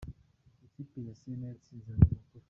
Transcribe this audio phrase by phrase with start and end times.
[0.67, 2.19] Ikipe ya Serena yatsinze Abanyamakuru